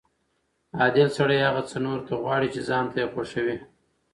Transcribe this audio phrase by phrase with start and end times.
[0.79, 3.57] عادل سړی هغه څه نورو ته غواړي چې ځان ته یې خوښوي.